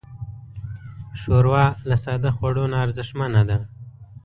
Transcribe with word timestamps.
ښوروا 1.19 1.65
له 1.89 1.95
ساده 2.03 2.29
خوړو 2.37 2.63
نه 2.71 2.77
ارزښتمنه 2.85 3.41
ده. 3.49 3.57